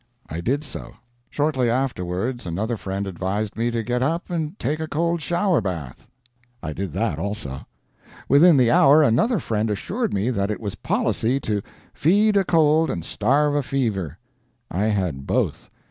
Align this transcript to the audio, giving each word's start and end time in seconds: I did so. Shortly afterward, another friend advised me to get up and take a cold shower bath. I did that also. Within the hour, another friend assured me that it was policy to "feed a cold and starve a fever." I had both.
I 0.27 0.41
did 0.41 0.63
so. 0.63 0.93
Shortly 1.29 1.69
afterward, 1.69 2.43
another 2.47 2.75
friend 2.75 3.05
advised 3.05 3.55
me 3.55 3.69
to 3.69 3.83
get 3.83 4.01
up 4.01 4.31
and 4.31 4.57
take 4.57 4.79
a 4.79 4.87
cold 4.87 5.21
shower 5.21 5.61
bath. 5.61 6.07
I 6.63 6.73
did 6.73 6.91
that 6.93 7.19
also. 7.19 7.67
Within 8.27 8.57
the 8.57 8.71
hour, 8.71 9.03
another 9.03 9.37
friend 9.37 9.69
assured 9.69 10.11
me 10.11 10.31
that 10.31 10.49
it 10.49 10.59
was 10.59 10.73
policy 10.73 11.39
to 11.41 11.61
"feed 11.93 12.35
a 12.35 12.43
cold 12.43 12.89
and 12.89 13.05
starve 13.05 13.53
a 13.53 13.61
fever." 13.61 14.17
I 14.71 14.85
had 14.85 15.27
both. 15.27 15.69